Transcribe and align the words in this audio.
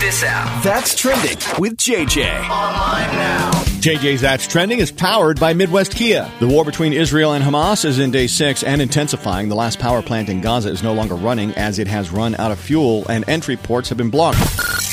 this 0.00 0.24
out. 0.24 0.62
That's 0.64 0.94
trending 0.94 1.36
with 1.58 1.76
JJ. 1.76 2.48
Online 2.48 3.16
now. 3.16 3.50
JJ's 3.80 4.20
That's 4.20 4.46
Trending 4.46 4.78
is 4.78 4.92
powered 4.92 5.40
by 5.40 5.54
Midwest 5.54 5.94
Kia. 5.94 6.30
The 6.38 6.46
war 6.46 6.66
between 6.66 6.92
Israel 6.92 7.32
and 7.32 7.42
Hamas 7.42 7.86
is 7.86 7.98
in 7.98 8.10
day 8.10 8.26
six 8.26 8.62
and 8.62 8.82
intensifying. 8.82 9.48
The 9.48 9.54
last 9.54 9.78
power 9.78 10.02
plant 10.02 10.28
in 10.28 10.42
Gaza 10.42 10.68
is 10.68 10.82
no 10.82 10.92
longer 10.92 11.14
running 11.14 11.52
as 11.52 11.78
it 11.78 11.86
has 11.86 12.10
run 12.10 12.34
out 12.34 12.50
of 12.50 12.58
fuel 12.58 13.06
and 13.08 13.26
entry 13.26 13.56
ports 13.56 13.88
have 13.88 13.96
been 13.96 14.10
blocked. 14.10 14.38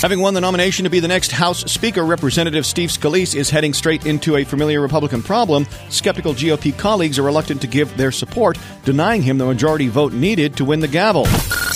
Having 0.01 0.21
won 0.21 0.35
the 0.35 0.41
nomination 0.41 0.85
to 0.85 0.89
be 0.89 1.01
the 1.01 1.07
next 1.09 1.31
House 1.31 1.69
Speaker, 1.69 2.05
Representative 2.05 2.65
Steve 2.65 2.89
Scalise 2.89 3.35
is 3.35 3.49
heading 3.49 3.73
straight 3.73 4.05
into 4.05 4.37
a 4.37 4.45
familiar 4.45 4.79
Republican 4.79 5.21
problem. 5.21 5.67
Skeptical 5.89 6.33
GOP 6.33 6.77
colleagues 6.77 7.19
are 7.19 7.23
reluctant 7.23 7.59
to 7.61 7.67
give 7.67 7.97
their 7.97 8.11
support, 8.11 8.57
denying 8.85 9.21
him 9.21 9.37
the 9.37 9.45
majority 9.45 9.89
vote 9.89 10.13
needed 10.13 10.55
to 10.55 10.63
win 10.63 10.79
the 10.79 10.87
gavel. 10.87 11.25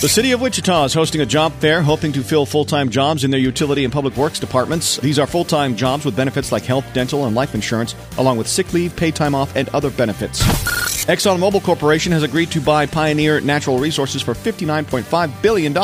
The 0.02 0.08
city 0.08 0.32
of 0.32 0.40
Wichita 0.40 0.86
is 0.86 0.94
hosting 0.94 1.20
a 1.20 1.26
job 1.26 1.52
fair 1.60 1.80
hoping 1.80 2.12
to 2.14 2.24
fill 2.24 2.44
full 2.44 2.64
time 2.64 2.88
jobs 2.88 3.22
in 3.22 3.30
their 3.30 3.38
utility 3.38 3.84
and 3.84 3.92
public 3.92 4.16
works 4.16 4.40
departments. 4.40 4.96
These 4.96 5.16
are 5.20 5.28
full 5.28 5.44
time 5.44 5.76
jobs 5.76 6.04
with 6.04 6.16
benefits 6.16 6.50
like 6.50 6.64
health, 6.64 6.84
dental, 6.92 7.26
and 7.26 7.36
life 7.36 7.54
insurance, 7.54 7.94
along 8.18 8.36
with 8.36 8.48
sick 8.48 8.72
leave, 8.72 8.96
paid 8.96 9.14
time 9.14 9.32
off, 9.32 9.54
and 9.54 9.68
other 9.68 9.92
benefits. 9.92 10.40
ExxonMobil 11.06 11.64
Corporation 11.64 12.12
has 12.12 12.22
agreed 12.22 12.52
to 12.52 12.60
buy 12.60 12.86
Pioneer 12.86 13.40
Natural 13.40 13.76
Resources 13.76 14.22
for 14.22 14.34
$59.5 14.34 15.42
billion 15.42 15.76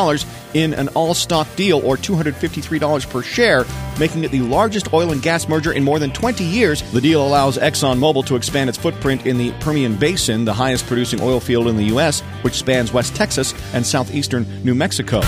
in 0.54 0.78
an 0.78 0.86
all 0.94 1.12
stock 1.12 1.48
deal, 1.56 1.84
or 1.84 1.96
$253 1.96 3.10
per 3.10 3.22
share, 3.22 3.64
making 3.98 4.22
it 4.22 4.30
the 4.30 4.42
largest 4.42 4.92
oil 4.92 5.10
and 5.10 5.20
gas 5.20 5.48
merger 5.48 5.72
in 5.72 5.82
more 5.82 5.98
than 5.98 6.12
20 6.12 6.44
years. 6.44 6.82
The 6.92 7.00
deal 7.00 7.26
allows 7.26 7.58
ExxonMobil 7.58 8.26
to 8.26 8.36
expand 8.36 8.68
its 8.70 8.78
footprint 8.78 9.26
in 9.26 9.38
the 9.38 9.50
Permian 9.58 9.96
Basin, 9.96 10.44
the 10.44 10.54
highest 10.54 10.86
producing 10.86 11.20
oil 11.20 11.40
field 11.40 11.66
in 11.66 11.76
the 11.76 11.86
U.S., 11.86 12.20
which 12.42 12.54
spans 12.54 12.92
West 12.92 13.16
Texas 13.16 13.54
and 13.74 13.84
southeastern 13.84 14.46
New 14.62 14.76
Mexico. 14.76 15.20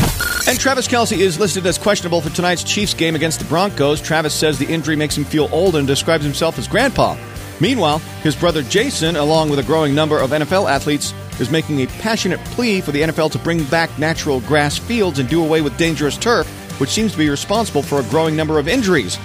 And 0.47 0.59
Travis 0.59 0.87
Kelce 0.87 1.19
is 1.19 1.41
listed 1.41 1.67
as 1.67 1.79
questionable 1.79 2.21
for 2.21 2.31
tonight's 2.31 2.63
Chiefs 2.63 2.95
game 2.95 3.17
against 3.17 3.41
the 3.41 3.45
Broncos. 3.47 4.01
Travis 4.01 4.35
says 4.35 4.57
the 4.57 4.73
injury 4.73 4.95
makes 4.95 5.19
him 5.19 5.25
feel 5.25 5.49
old 5.51 5.75
and 5.75 5.89
describes 5.89 6.25
himself 6.25 6.59
as 6.59 6.69
grandpa. 6.69 7.17
Meanwhile, 7.61 7.99
his 8.23 8.35
brother 8.35 8.63
Jason, 8.63 9.17
along 9.17 9.51
with 9.51 9.59
a 9.59 9.63
growing 9.63 9.95
number 9.95 10.19
of 10.19 10.31
NFL 10.31 10.71
athletes, 10.71 11.13
is 11.39 11.51
making 11.51 11.81
a 11.81 11.87
passionate 11.87 12.41
plea 12.47 12.81
for 12.81 12.93
the 12.93 13.03
NFL 13.03 13.33
to 13.33 13.39
bring 13.39 13.65
back 13.65 13.97
natural 13.99 14.41
grass 14.41 14.79
fields 14.79 15.19
and 15.19 15.29
do 15.29 15.45
away 15.45 15.61
with 15.61 15.77
dangerous 15.77 16.17
turf, 16.17 16.47
which 16.81 16.91
seems 16.91 17.13
to 17.13 17.19
be 17.19 17.29
responsible 17.29 17.83
for 17.83 18.01
a 18.01 18.05
growing 18.05 18.37
number 18.37 18.59
of 18.59 18.69
injuries. 18.69 19.17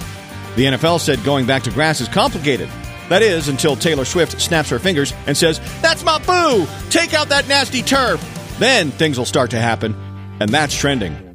The 0.56 0.64
NFL 0.64 1.00
said 1.00 1.22
going 1.24 1.46
back 1.46 1.62
to 1.64 1.70
grass 1.70 2.00
is 2.00 2.08
complicated. 2.08 2.68
That 3.08 3.22
is, 3.22 3.48
until 3.48 3.76
Taylor 3.76 4.04
Swift 4.04 4.40
snaps 4.40 4.70
her 4.70 4.78
fingers 4.78 5.12
and 5.26 5.36
says, 5.36 5.60
That's 5.80 6.04
my 6.04 6.18
boo! 6.18 6.66
Take 6.90 7.14
out 7.14 7.28
that 7.28 7.46
nasty 7.48 7.82
turf! 7.82 8.20
Then 8.58 8.90
things 8.90 9.18
will 9.18 9.26
start 9.26 9.50
to 9.50 9.58
happen. 9.58 9.94
And 10.40 10.50
that's 10.50 10.74
trending. 10.74 11.25